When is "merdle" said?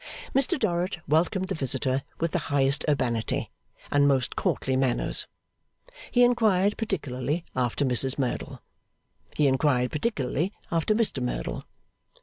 8.17-8.63, 11.21-11.65